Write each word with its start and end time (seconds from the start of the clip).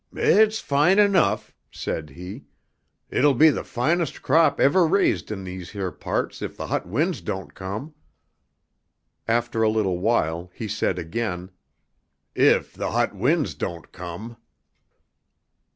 "It's 0.15 0.59
fine 0.59 0.97
enough," 0.97 1.53
said 1.69 2.09
he, 2.09 2.45
"it'll 3.11 3.35
be 3.35 3.51
the 3.51 3.63
finest 3.63 4.23
crop 4.23 4.59
ever 4.59 4.87
raised 4.87 5.29
in 5.29 5.43
these 5.43 5.69
here 5.69 5.91
parts 5.91 6.41
if 6.41 6.57
the 6.57 6.65
hot 6.65 6.87
winds 6.87 7.21
don't 7.21 7.53
come." 7.53 7.93
After 9.27 9.61
a 9.61 9.69
little 9.69 9.99
while 9.99 10.49
he 10.55 10.67
said 10.67 10.97
again: 10.97 11.51
"If 12.33 12.73
the 12.73 12.89
hot 12.89 13.13
winds 13.15 13.53
don't 13.53 13.91
come." 13.91 14.37